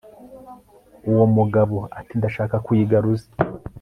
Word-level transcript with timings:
uwo 1.09 1.25
mugabo 1.35 1.77
ati 1.99 2.13
ndashaka 2.19 2.55
kuyigaruza 2.65 3.27